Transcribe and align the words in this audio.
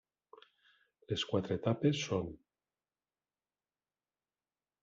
Les 1.13 1.25
quatre 1.33 1.55
etapes 1.59 2.01
són: 2.07 2.33